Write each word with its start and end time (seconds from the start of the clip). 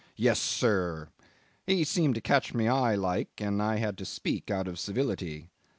Yes, 0.15 0.39
sir!' 0.39 1.09
He 1.67 1.83
seemed 1.83 2.15
to 2.15 2.21
catch 2.21 2.55
my 2.55 2.67
eye 2.67 2.95
like, 2.95 3.39
and 3.39 3.61
I 3.61 3.75
had 3.75 3.99
to 3.99 4.05
speak 4.05 4.49
out 4.49 4.67
of 4.67 4.79
civility. 4.79 5.51